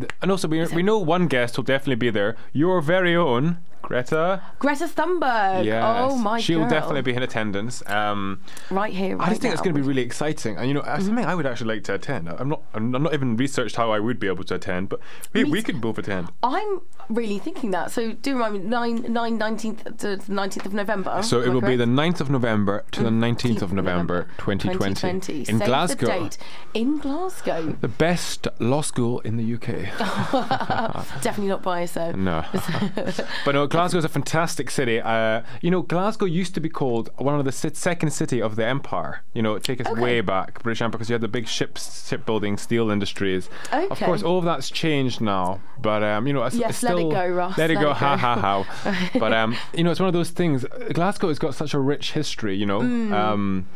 [0.00, 2.36] th- and also we, we know one guest will definitely be there.
[2.52, 4.42] Your very own Greta.
[4.58, 5.64] Greta Thunberg.
[5.64, 6.42] Yes, Oh my god.
[6.42, 6.68] she'll girl.
[6.70, 7.82] definitely be in attendance.
[7.88, 9.16] Um, right here.
[9.16, 11.02] Right I just think it's going to be really exciting, and you know, Mm-hmm.
[11.06, 12.28] something I would actually like to attend.
[12.28, 15.00] I'm not, I'm not even researched how I would be able to attend, but
[15.32, 16.28] we, we could both attend.
[16.42, 17.90] I'm really thinking that.
[17.90, 21.22] So do remind me, 9, 9 19th to the 19th of November.
[21.22, 25.38] So it will be the 9th of November to the 19th of November 2020, 2020.
[25.40, 26.06] in Save Glasgow.
[26.06, 26.38] The date.
[26.74, 27.76] In Glasgow.
[27.80, 29.66] The best law school in the UK.
[31.22, 32.12] Definitely not biased though.
[32.12, 32.44] No.
[33.44, 35.00] but no, Glasgow is a fantastic city.
[35.00, 38.56] Uh, you know, Glasgow used to be called one of the sit- second city of
[38.56, 39.22] the empire.
[39.34, 40.00] You know, take us Okay.
[40.00, 43.48] way back, British Empire, because you had the big ships, shipbuilding, steel industries.
[43.72, 43.88] Okay.
[43.88, 45.60] Of course, all of that's changed now.
[45.80, 47.90] But, um, you know, it's, Yes, it's let it go, Ross, Let it let go,
[47.90, 49.10] it ha ha ha.
[49.18, 50.64] but, um, you know, it's one of those things.
[50.92, 52.80] Glasgow has got such a rich history, you know.
[52.80, 53.12] Mm.
[53.12, 53.66] Um,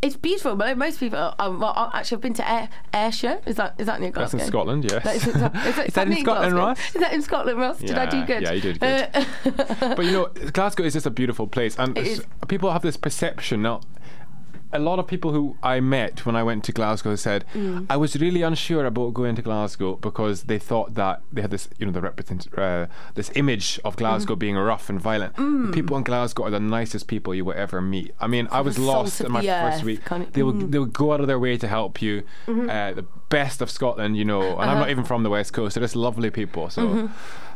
[0.00, 1.34] It's beautiful, but most people.
[1.38, 3.40] Um, well, actually, I've been to Air, Ayrshire.
[3.46, 4.38] Is that is that near Glasgow?
[4.38, 5.02] that's in Scotland, yes.
[5.02, 6.54] That is, is that, is that, Is that in Scotland?
[6.54, 6.78] Ross?
[6.94, 7.78] Is that in Scotland, Ross?
[7.78, 8.42] Did I do good?
[8.42, 9.24] yeah, you did Uh,
[9.96, 11.98] but you know, Glasgow is just a beautiful place, and
[12.46, 13.80] people have this perception now.
[14.70, 17.86] A lot of people who I met when I went to Glasgow said Mm.
[17.88, 21.68] I was really unsure about going to Glasgow because they thought that they had this,
[21.78, 24.38] you know, the represent uh, this image of Glasgow Mm.
[24.38, 25.36] being rough and violent.
[25.36, 28.12] The people in Glasgow are the nicest people you will ever meet.
[28.20, 30.00] I mean, I was the lost in my first earth, week.
[30.34, 30.70] They will mm.
[30.70, 32.22] they will go out of their way to help you.
[32.46, 32.68] Mm-hmm.
[32.68, 34.80] Uh, the best of Scotland, you know, and I'm Uh-huh.
[34.80, 35.74] not even from the west coast.
[35.74, 36.68] They're just lovely people.
[36.70, 37.08] So.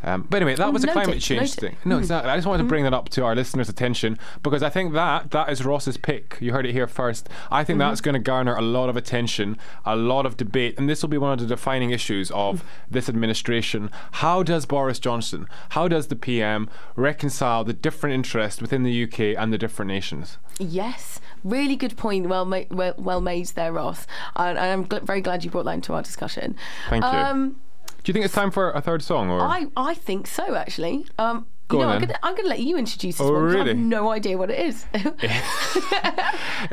[0.05, 1.61] Um, but anyway, that Oh, was a noted, climate change noted.
[1.61, 1.77] thing.
[1.85, 2.31] No, exactly.
[2.31, 5.31] I just wanted to bring that up to our listeners' attention because I think that
[5.31, 6.39] that is Ross's pick.
[6.41, 7.29] You heard it here first.
[7.51, 10.89] I think that's going to garner a lot of attention, a lot of debate, and
[10.89, 13.91] this will be one of the defining issues of this administration.
[14.13, 19.21] How does Boris Johnson, how does the PM reconcile the different interests within the UK
[19.41, 20.39] and the different nations?
[20.59, 22.29] Yes, really good point.
[22.29, 24.07] Well, ma- well, well made there, Ross.
[24.37, 26.57] And, and I'm gl- very glad you brought that into our discussion.
[26.91, 27.11] Thank you.
[27.11, 27.57] Um,
[28.03, 31.07] Do you think it's time for a third song, or I, I think so, actually.
[31.19, 32.09] Um, Go you know, I'm then.
[32.09, 33.53] gonna, I'm gonna let you introduce this Oh, one.
[33.53, 34.85] 'cause I have no idea what it is.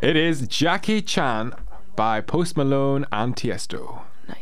[0.02, 1.54] it is Jackie Chan
[1.96, 4.02] by Post Malone and Tiesto.
[4.28, 4.38] nice.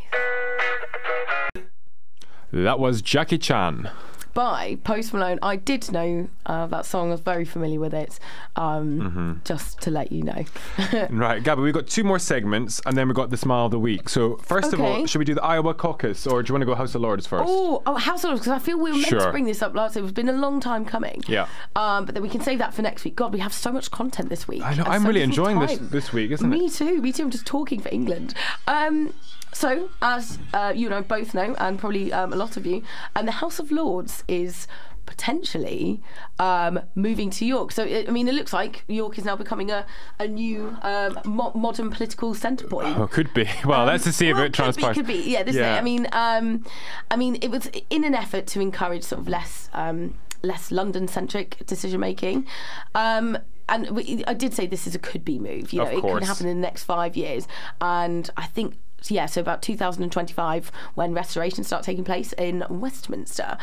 [2.51, 3.89] That was Jackie Chan.
[4.37, 5.39] By Post Malone.
[5.41, 7.07] I did know uh, that song.
[7.07, 8.19] I was very familiar with it.
[8.55, 9.33] Um, Mm-hmm.
[9.43, 10.45] Just to let you know.
[11.09, 13.79] Right, Gabby, we've got two more segments and then we've got the smile of the
[13.79, 14.09] week.
[14.09, 16.65] So, first of all, should we do the Iowa caucus or do you want to
[16.67, 17.45] go House of Lords first?
[17.47, 19.73] Oh, oh, House of Lords, because I feel we were meant to bring this up
[19.73, 19.97] last.
[19.97, 21.23] It's been a long time coming.
[21.27, 21.47] Yeah.
[21.75, 23.15] Um, but then we can save that for next week.
[23.15, 24.61] God, we have so much content this week.
[24.61, 24.83] I know.
[24.83, 25.89] I'm so really enjoying this time.
[25.89, 26.61] this week, isn't Me it?
[26.61, 27.01] Me too.
[27.01, 27.23] Me too.
[27.23, 28.35] I'm just talking for England.
[28.67, 29.13] Um,
[29.53, 32.83] so, as uh, you know, both know, and probably um, a lot of you,
[33.15, 34.67] and the House of Lords is
[35.07, 36.01] potentially
[36.37, 37.71] um, moving to York.
[37.71, 39.85] So, I mean, it looks like York is now becoming a,
[40.19, 42.97] a new um, mo- modern political centre point.
[42.97, 43.49] Oh, could be.
[43.65, 44.97] Well, let's just see Well, if it could be, transpires.
[44.97, 45.43] Could be, yeah.
[45.43, 45.75] This Yeah.
[45.75, 46.65] I mean, um,
[47.09, 50.13] I mean, it was in an effort to encourage sort of less, um,
[50.43, 52.45] less London-centric decision making.
[52.93, 53.37] Um,
[53.69, 55.73] and we, I did say this is a could-be move.
[55.73, 57.47] You know, it could happen in the next five years,
[57.81, 58.75] and I think.
[59.03, 63.57] Yeah, so about 2025 when restorations start taking place in Westminster.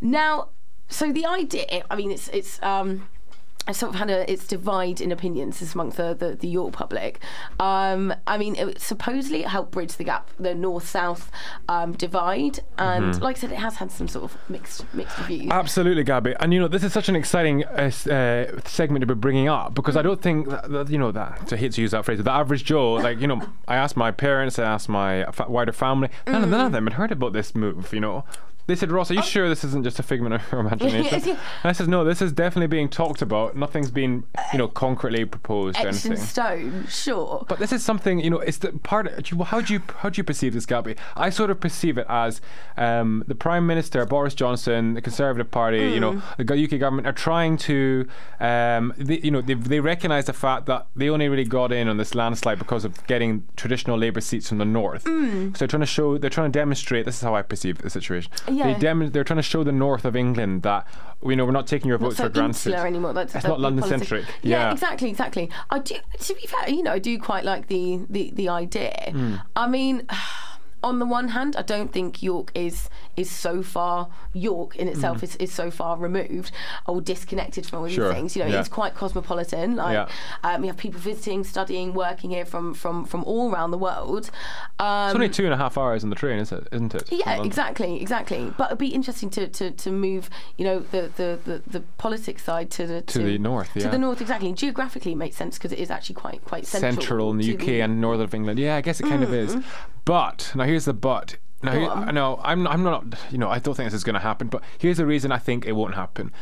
[0.00, 0.50] Now,
[0.88, 3.08] so the idea, I mean, it's it's um,
[3.72, 7.20] sort of had a its divide in opinions amongst the, the, the York public.
[7.58, 11.30] Um, I mean, it supposedly it helped bridge the gap, the north-south
[11.68, 13.22] um, divide, and Mm-hmm.
[13.22, 15.50] like I said, it has had some sort of mixed mixed reviews.
[15.50, 16.34] Absolutely, Gabby.
[16.40, 19.74] And you know, this is such an exciting uh, uh, segment to be bringing up
[19.74, 21.52] because I don't think that, that, you know that.
[21.52, 22.22] I hate to use that phrase.
[22.22, 25.72] The average Joe, like you know, I asked my parents, I asked my fa- wider
[25.72, 27.92] family, none, of, none of them had heard about this move.
[27.92, 28.24] You know.
[28.66, 31.30] They said, Ross, are you sure this isn't just a figment of your imagination?
[31.30, 33.56] And I said, no, this is definitely being talked about.
[33.56, 36.16] Nothing's been, you know, concretely proposed or anything.
[36.16, 37.44] stone, sure.
[37.48, 39.30] But this is something, you know, it's the part.
[39.30, 40.94] you- How do you how do you perceive this, Gabby?
[41.16, 42.40] I sort of perceive it as
[42.76, 46.00] um, the Prime Minister Boris Johnson, the Conservative Party, you Hmm.
[46.00, 48.06] know, the UK government are trying to,
[48.38, 51.88] um, they, you know, they they recognise the fact that they only really got in
[51.88, 55.04] on this landslide because of getting traditional Labour seats from the north.
[55.06, 55.52] Hmm.
[55.54, 57.04] So they're trying to show, they're trying to demonstrate.
[57.04, 58.30] This is how I perceive the situation.
[58.50, 58.72] Yeah.
[58.72, 60.86] They dem- they're trying to show the north of England that
[61.24, 62.74] you know we're not taking your votes so for granted.
[62.74, 63.12] anymore.
[63.12, 64.24] That's, It's not London centric.
[64.42, 64.72] Yeah, Yeah.
[64.72, 65.50] exactly, exactly.
[65.70, 65.96] I do.
[66.18, 69.10] To be fair, you know, I do quite like the the the idea.
[69.12, 69.34] Hmm.
[69.56, 70.06] I mean.
[70.82, 75.18] On the one hand, I don't think York is is so far York in itself
[75.18, 75.24] Hmm.
[75.24, 76.52] is, is so far removed
[76.86, 78.34] or disconnected from all these Sure, things.
[78.34, 78.60] You know, yeah.
[78.60, 79.76] it's quite cosmopolitan.
[79.76, 80.08] Like Yeah.
[80.42, 84.30] um, you have people visiting, studying, working here from from from all around the world.
[84.78, 86.66] Um, It's only two and a half hours on the train, is it?
[86.72, 87.10] Isn't it?
[87.12, 88.52] yeah, exactly, exactly.
[88.56, 92.42] But it'd be interesting to, to, to move, you know, the, the, the, the politics
[92.44, 93.82] side to the To the north, Yeah.
[93.84, 94.52] To the north, exactly.
[94.52, 97.58] Geographically, it makes sense because it is actually quite quite central, central in the UK
[97.66, 98.58] the- and northern of England.
[98.58, 99.56] Yeah, I guess it kind of is.
[100.04, 101.36] But now here's the but.
[101.62, 103.04] Now, here, no, I'm, I'm not.
[103.30, 104.48] You know, I don't think this is going to happen.
[104.48, 106.32] But here's the reason I think it won't happen.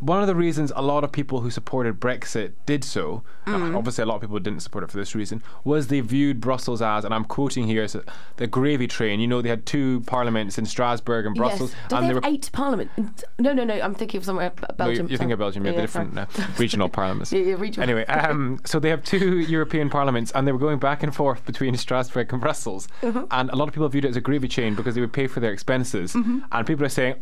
[0.00, 3.74] One of the reasons a lot of people who supported Brexit did so, Mm.
[3.74, 6.82] obviously a lot of people didn't support it for this reason, was they viewed Brussels
[6.82, 7.96] as, and I'm quoting here, as
[8.36, 9.20] the gravy train.
[9.20, 11.80] You know, they had two parliaments in Strasbourg and Brussels, Yes.
[11.92, 12.30] And they they have were.
[12.30, 12.90] eight parliament?
[13.38, 13.74] No, no, no.
[13.80, 15.08] I'm thinking of somewhere B- No, Belgium.
[15.08, 16.26] you're, thinking of Belgium, yeah, the different uh,
[16.58, 17.32] regional parliaments.
[17.40, 17.82] Yeah, yeah, regional.
[17.88, 21.44] Anyway, um, so they have two European parliaments, and they were going back and forth
[21.46, 22.86] between Strasbourg and Brussels.
[23.02, 23.24] Uh-huh.
[23.30, 25.26] And a lot of people viewed it as a gravy chain because they would pay
[25.26, 26.12] for their expenses.
[26.12, 26.40] Mm-hmm.
[26.52, 27.14] And people are saying,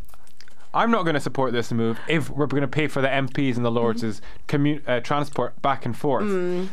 [0.78, 3.56] I'm not going to support this move if we're going to pay for the MPs
[3.56, 4.46] and the Lords' Mm-hmm.
[4.56, 6.24] commu- uh, transport back and forth.
[6.24, 6.68] Mm.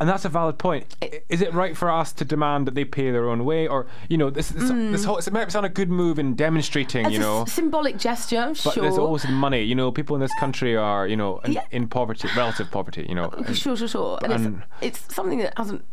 [0.00, 0.96] And that's a valid point.
[1.28, 4.18] Is it right for us to demand that they pay their own way, or you
[4.18, 7.20] know, this this, this whole it might sound a good move in demonstrating, As you
[7.20, 8.82] know, symbolic gesture, but sure.
[8.82, 9.62] there's always money.
[9.62, 11.62] You know, people in this country are, you know, in, Yeah.
[11.70, 13.06] in poverty, relative poverty.
[13.08, 14.18] You know, and- Sure, sure, sure.
[14.24, 15.84] And, and- it's, it's something that hasn't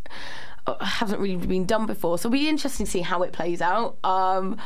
[0.65, 2.17] uh, hasn't really been done before.
[2.17, 3.97] So it'll be interesting to see how it plays out.
[4.03, 4.57] Um,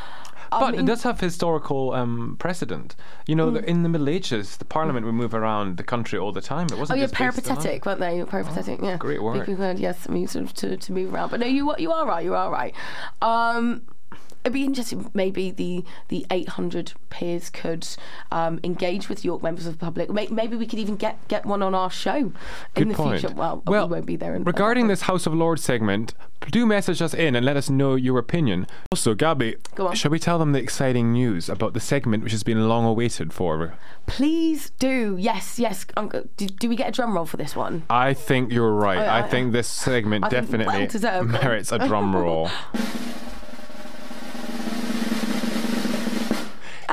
[0.51, 2.95] I But mean- it does have historical um, precedent.
[3.27, 6.31] You know, the, in the Middle Ages, the Parliament would move around the country all
[6.31, 6.67] the time.
[6.67, 8.23] It Oh wasn't yeah, based in peripatetic, weren't they?
[8.23, 8.97] Peripatetic, yeah.
[8.97, 9.45] great word.
[9.45, 10.05] Big word, yes.
[10.07, 11.29] I mean, sort of to, to move around.
[11.31, 12.23] But no, you you are right.
[12.23, 12.73] You are right.
[13.21, 13.81] Um,
[14.45, 15.09] it'd be interesting.
[15.13, 17.85] Maybe the the 800 peers could
[18.31, 20.09] um, engage with York members of the public.
[20.31, 22.33] Maybe we could even get get one on our show in
[22.75, 23.19] Good the point.
[23.19, 23.35] future.
[23.35, 24.35] Well, well, we won't be there.
[24.35, 26.13] In, regarding this House of Lords segment,
[26.51, 28.67] do message us in and let us know your opinion.
[28.91, 29.95] Also, Gabby, Go on.
[29.95, 33.33] shall we tell them the exciting news about the segment which has been long awaited
[33.33, 33.73] for?
[34.07, 35.17] please do.
[35.19, 35.83] Yes, yes.
[36.37, 37.81] Do, do we get a drum roll for this one?
[37.89, 38.99] I think you're right.
[38.99, 41.31] I- I, I- think this segment I definitely well-deserved.
[41.31, 42.49] merits a drum roll.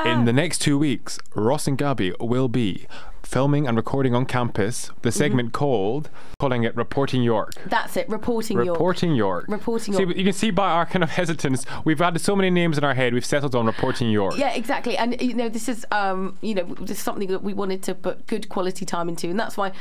[0.05, 2.85] In the next two weeks, Ross and Gabby will be
[3.23, 5.17] filming and recording on campus the Mm-hmm.
[5.17, 7.53] segment called, calling it Reporting York.
[7.65, 8.07] That's it.
[8.09, 8.67] Reporting York.
[8.77, 9.45] Reporting York.
[9.47, 10.15] Reporting York.
[10.17, 12.93] you can see by our kind of hesitance, we've had so many names in our
[12.93, 14.37] head, we've settled on Reporting York.
[14.37, 14.97] Yeah, exactly.
[14.97, 17.95] And you know, this is um, you know, this is something that we wanted to
[17.95, 19.71] put good quality time into, and that's why.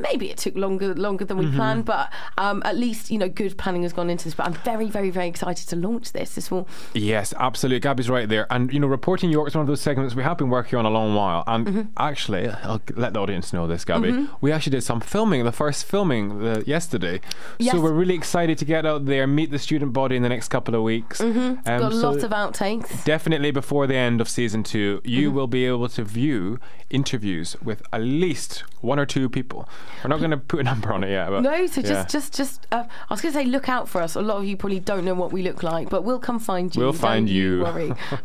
[0.00, 1.56] Maybe it took longer longer than we Mm-hmm.
[1.56, 4.34] planned, but um, at least you know good planning has gone into this.
[4.34, 6.34] But I'm very, very, very excited to launch this.
[6.34, 7.80] This will Yes, absolutely.
[7.80, 8.46] Gabby's right there.
[8.50, 10.84] And, you know, Reporting York is one of those segments we have been working on
[10.86, 11.44] a long while.
[11.46, 11.80] And Mm-hmm.
[11.96, 14.28] actually, I'll let the audience know this, Gabby.
[14.40, 17.20] We actually did some filming, the first filming the, yesterday.
[17.58, 17.74] Yes.
[17.74, 20.48] So we're really excited to get out there, meet the student body in the next
[20.48, 21.20] couple of weeks.
[21.20, 21.62] Mm-hmm.
[21.64, 23.04] got a lot of outtakes.
[23.04, 25.36] Definitely before the end of season two, you Mm-hmm.
[25.36, 26.58] will be able to view
[26.90, 29.68] interviews with at least one or two people.
[30.04, 31.28] We're not going to put a number on it yet.
[31.30, 31.88] But No, so yeah.
[31.88, 32.66] just, just, just.
[32.72, 34.14] Uh, I was going to say, look out for us.
[34.14, 36.74] A lot of you probably don't know what we look like, but we'll come find
[36.74, 36.82] you.
[36.82, 37.60] We'll find Don't you.
[37.62, 37.92] Worry,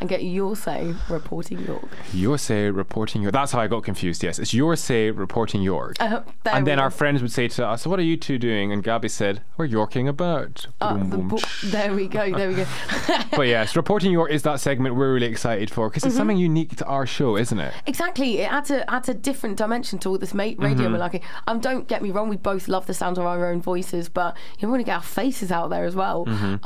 [0.00, 1.88] and get your say reporting York.
[2.12, 3.32] Your say reporting York.
[3.32, 4.22] That's how I got confused.
[4.22, 5.96] Yes, it's your say reporting York.
[6.00, 6.84] Uh, and then go.
[6.84, 9.64] our friends would say to us, "What are you two doing?" And Gabby said, "We're
[9.66, 11.28] yorking about." Uh, Boom, the boom.
[11.28, 12.30] bo- there we go.
[12.32, 12.66] There we go.
[13.36, 16.08] but yes, reporting York is that segment we're really excited for because Mm-hmm.
[16.08, 17.72] it's something unique to our show, isn't it?
[17.86, 20.96] Exactly, it adds a adds a different dimension to all this ma- radio Mm-hmm.
[20.96, 21.20] malarkey.
[21.46, 24.36] Um, don't get me wrong, we both love the sound of our own voices, but
[24.58, 26.24] you want to get our faces out there as well.
[26.28, 26.64] Um, Mm-hmm.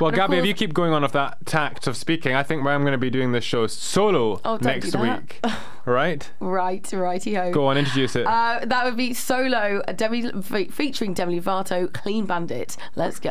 [0.00, 2.42] Well, and of Gabby, if you keep going on of that tact of speaking, I
[2.42, 5.40] think I'm going to be doing this show solo Oh, next week.
[5.84, 6.30] right?
[6.40, 7.50] right, righty ho.
[7.52, 8.26] go on, introduce it.
[8.26, 10.30] Uh, that would be solo uh, Demi,
[10.70, 12.76] featuring Demi Lovato, Clean Bandit.
[12.94, 13.30] Let's go.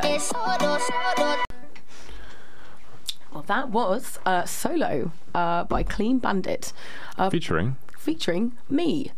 [3.33, 6.71] Well, that was uh, solo uh, by Clean Bandit.
[7.17, 7.75] Uh, Featuring.
[8.05, 9.11] Featuring me.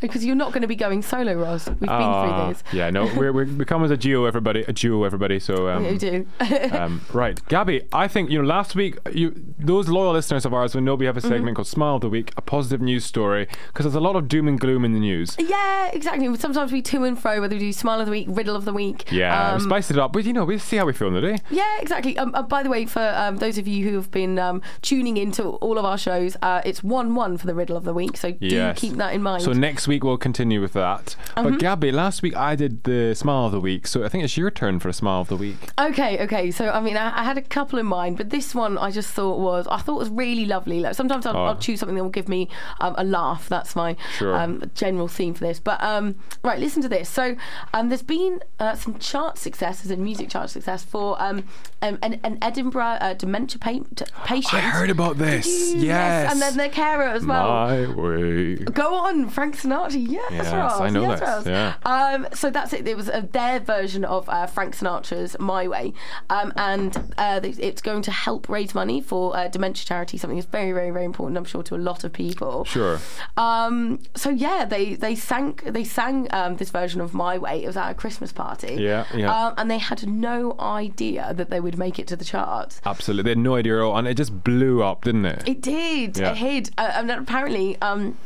[0.00, 1.68] Because you're not going to be going solo, Ross.
[1.68, 2.62] We've been Ah, through this.
[2.72, 4.60] Yeah, no, we're, we're, we come as a duo, everybody.
[4.68, 5.38] A duo, everybody.
[5.40, 6.26] So um, You do.
[6.72, 7.82] um, right, Gabby.
[7.92, 8.48] I think you know.
[8.48, 11.28] Last week, you those loyal listeners of ours will know we have a Mm-hmm.
[11.30, 14.28] segment called Smile of the Week, a positive news story, because there's a lot of
[14.28, 15.36] doom and gloom in the news.
[15.38, 16.34] yeah, exactly.
[16.36, 18.72] Sometimes we to and fro, whether we do Smile of the Week, Riddle of the
[18.72, 19.10] Week.
[19.10, 21.14] Yeah, we Um, spiced it up, but you know, we see how we feel in
[21.14, 21.38] the day.
[21.50, 22.16] Yeah, exactly.
[22.16, 25.16] Um, uh, by the way, for um, those of you who have been um, tuning
[25.16, 28.16] into all of our shows, uh, it's 1 1 for the riddle of the week.
[28.16, 28.78] So do Yes.
[28.78, 29.42] keep that in mind.
[29.42, 31.16] So next week we'll continue with that.
[31.36, 31.48] Mm-hmm.
[31.50, 34.36] But Gabby, last week I did the Smile of the Week, so I think it's
[34.36, 35.56] your turn for a Smile of the Week.
[35.78, 36.50] Okay, okay.
[36.50, 39.10] So I mean, I, I had a couple in mind, but this one I just
[39.12, 40.80] thought was I thought was really lovely.
[40.80, 41.44] Like sometimes I'll, Oh.
[41.46, 42.48] I'll choose something that will give me
[42.80, 43.48] um, a laugh.
[43.48, 44.34] That's my Sure.
[44.36, 45.58] um, general theme for this.
[45.60, 47.08] But um, right, listen to this.
[47.08, 47.36] So
[47.72, 51.44] um, there's been uh, some chart successes and music chart success for um,
[51.80, 54.54] um, an, an Edinburgh uh, dementia pa- patient.
[54.58, 55.46] I heard about this.
[55.74, 56.32] Yes.
[56.32, 57.48] and then their carer as well.
[57.48, 58.56] My way.
[58.56, 59.96] Go on, Frank Sinatra.
[60.08, 60.80] Yes, Yes, Ross.
[60.80, 61.46] I know yes, Ross.
[61.46, 61.74] yeah.
[61.84, 62.86] Um, so that's it.
[62.86, 65.92] It was uh, their version of uh, Frank Sinatra's "My Way,"
[66.30, 70.18] um, and uh, it's going to help raise money for uh, dementia charity.
[70.18, 71.36] Something that's very, very, very important.
[71.38, 72.64] I'm sure to a lot of people.
[72.64, 72.98] Sure.
[73.36, 77.66] Um, so yeah, they they sang they sang um, this version of "My Way." It
[77.66, 78.74] was at a Christmas party.
[78.78, 79.32] Yeah, yeah.
[79.46, 82.80] Um, and they had no idea that they would make it to the charts.
[82.84, 83.22] Absolutely.
[83.24, 85.48] They had no idea at all, and it just blew up, didn't it?
[85.48, 86.18] It did.
[86.18, 86.30] Yeah.
[86.32, 86.70] It did.
[86.78, 87.80] Uh, and apparently.
[87.80, 88.16] Um,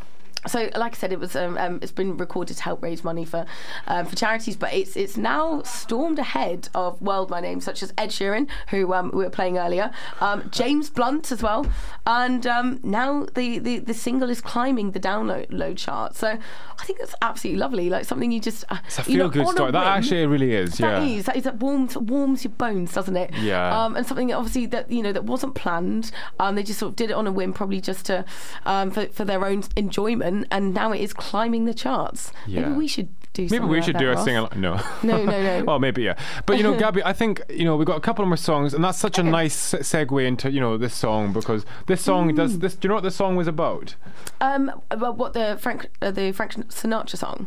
[0.47, 3.25] so, like I said, it was um, um, it's been recorded to help raise money
[3.25, 3.47] for
[3.87, 7.93] um, for charities, but it's it's now stormed ahead of world my names such as
[7.97, 11.67] Ed Sheeran, who um, we were playing earlier, um, James Blunt as well,
[12.07, 16.17] and um, now the, the the single is climbing the download load chart.
[16.17, 17.89] So, I think that's absolutely lovely.
[17.89, 19.71] Like something you just uh, It's a you know, good story.
[19.71, 20.79] That actually really is.
[20.79, 21.19] that yeah.
[21.19, 23.33] is, that is that warms warms your bones, doesn't it?
[23.37, 23.85] Yeah.
[23.85, 26.11] Um, and something obviously that you know that wasn't planned.
[26.41, 28.25] Um, they just sort of did it on a whim, probably just to
[28.67, 30.32] um, for for their own enjoyment.
[30.51, 32.33] And now it is climbing the charts.
[32.47, 32.63] Yeah.
[32.63, 33.49] Maybe we should do.
[33.51, 34.25] Maybe we like should that, do a Ross.
[34.25, 34.51] sing along.
[34.57, 34.81] No.
[35.03, 35.65] No, no, no.
[35.67, 36.19] well, maybe yeah.
[36.47, 38.83] But you know, Gabby, I think you know we've got a couple more songs, and
[38.85, 42.37] that's such a nice segue into you know this song because this song Mm.
[42.37, 42.75] does this.
[42.75, 43.95] Do you know what this song was about?
[44.41, 47.47] Um, about what the Frank uh, the Frank Sinatra song?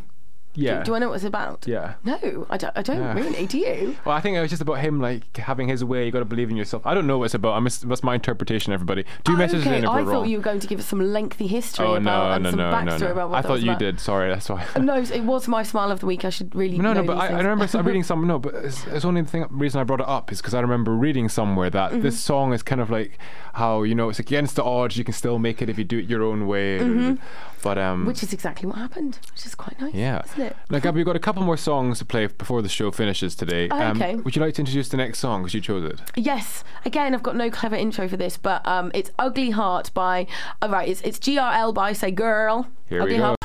[0.55, 0.79] Yeah.
[0.79, 1.65] Do, do I know what it's about?
[1.67, 1.95] Yeah.
[2.03, 2.71] No, I don't.
[2.77, 3.13] I don't Yeah.
[3.13, 3.45] really.
[3.45, 3.95] Do you?
[4.05, 6.05] Well, I think it was just about him like having his way.
[6.05, 6.85] You got to believe in yourself.
[6.85, 7.53] I don't know what it's about.
[7.53, 8.73] I'm just, that's my interpretation.
[8.73, 10.29] Everybody, do message okay, in if I we're thought wrong.
[10.29, 12.59] you were going to give us some lengthy history oh about no, and no, some
[12.59, 13.11] no, no, backstory no.
[13.11, 13.79] about what I thought you about.
[13.79, 13.99] did.
[13.99, 14.65] Sorry, that's why.
[14.79, 16.25] No, it was my smile of the week.
[16.25, 16.77] I should really.
[16.77, 18.25] No, no, but I, I remember reading some.
[18.27, 20.59] No, but it's, it's only the thing reason I brought it up is because I
[20.61, 22.01] remember reading somewhere that Mm-hmm.
[22.01, 23.17] this song is kind of like
[23.53, 24.97] how you know it's against the odds.
[24.97, 26.79] You can still make it if you do it your own way.
[26.79, 27.19] Mhm.
[27.61, 28.07] But um, Mm-hmm.
[28.07, 29.93] Which is exactly what happened, which is quite nice.
[29.93, 30.21] yeah.
[30.45, 30.55] It?
[30.69, 33.67] Now, Gabby, we've got a couple more songs to play before the show finishes today.
[33.69, 34.15] Oh, Um, okay.
[34.15, 35.99] would you like to introduce the next song because you chose it?
[36.15, 36.63] Yes.
[36.85, 40.27] Again, I've got no clever intro for this, but um, it's "Ugly Heart" by.
[40.61, 42.67] Oh, right, it's it's GRL by Say Girl.
[42.87, 43.23] Here Ugly we go.
[43.25, 43.37] Heart.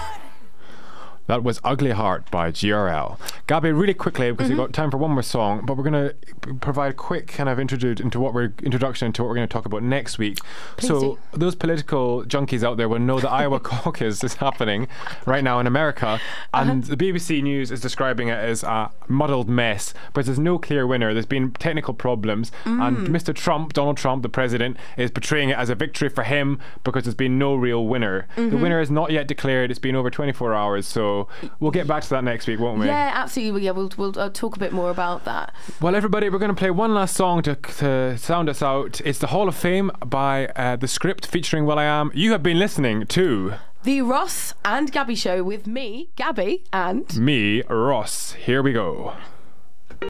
[1.30, 3.16] That was Ugly Heart by GRL.
[3.46, 4.66] Gabby, really quickly, because we've Mm-hmm.
[4.66, 7.60] got time for one more song, but we're going to provide a quick kind of
[7.60, 10.38] introduce into what we're introduction into what we're going to talk about next week.
[10.80, 11.18] so do.
[11.38, 14.88] those political junkies out there will know the Iowa caucus is happening
[15.24, 16.18] right now in America,
[16.52, 16.68] Uh-huh.
[16.72, 19.94] and the BBC News is describing it as a muddled mess.
[20.12, 21.12] But there's no clear winner.
[21.14, 23.06] There's been technical problems, and Mm.
[23.08, 23.32] Mr.
[23.32, 27.14] Trump, Donald Trump, the president, is portraying it as a victory for him because there's
[27.14, 28.26] been no real winner.
[28.34, 28.62] The Mm-hmm.
[28.62, 29.70] winner is not yet declared.
[29.70, 30.88] It's been over 24 hours,
[31.28, 32.86] so we'll get back to that next week, won't we?
[32.86, 33.62] Yeah, absolutely.
[33.64, 35.54] Yeah, we'll we'll uh, talk a bit more about that.
[35.80, 39.00] Well, everybody, we're going to play one last song to, to sound us out.
[39.04, 42.10] It's the Hall of Fame by uh, The Script featuring will.i.am.
[42.14, 43.54] You have been listening to
[43.84, 47.16] The Ross and Gabby Show with me, Gabby, and.
[47.18, 48.32] me, Ross.
[48.32, 49.14] Here we go.